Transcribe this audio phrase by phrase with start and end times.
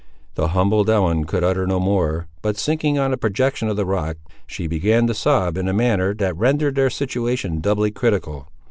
[0.33, 4.17] The humbled Ellen could utter no more, but sinking on a projection of the rock,
[4.47, 8.47] she began to sob in a manner that rendered their situation doubly critical.